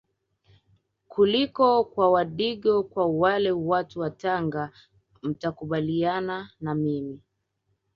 [1.07, 4.71] kuliko kwa wadigo kwa wale watu wa Tanga
[5.21, 7.19] mtakubaliana na mimi